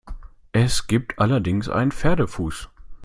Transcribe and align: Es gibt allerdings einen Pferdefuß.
Es 0.51 0.87
gibt 0.87 1.19
allerdings 1.19 1.69
einen 1.69 1.91
Pferdefuß. 1.91 2.69